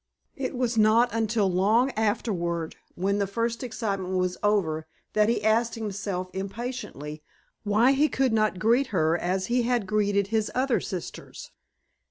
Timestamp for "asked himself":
5.43-6.31